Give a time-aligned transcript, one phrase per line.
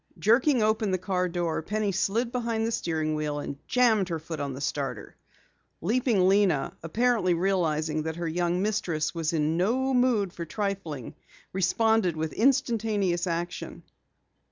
[0.17, 4.39] Jerking open the car door, Penny slid behind the steering wheel and jammed her foot
[4.39, 5.15] on the starter.
[5.79, 11.13] Leaping Lena, apparently realizing that her young mistress was in no mood for trifling,
[11.53, 13.83] responded with instantaneous action.